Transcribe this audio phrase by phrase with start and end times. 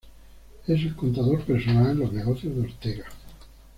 [0.65, 3.05] Es el contador personal en los negocios de Ortega.